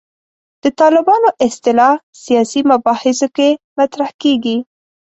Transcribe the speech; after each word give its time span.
د 0.63 0.65
طالبانو 0.79 1.29
اصطلاح 1.45 1.95
سیاسي 2.23 2.61
مباحثو 2.71 3.27
کې 3.35 3.49
مطرح 3.77 4.09
کېږي. 4.21 4.57